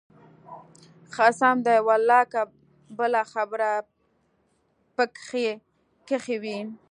[1.15, 2.41] قسم دى ولله که
[2.97, 3.71] بله خبره
[4.95, 5.47] پکښې
[6.07, 6.59] کښې وي.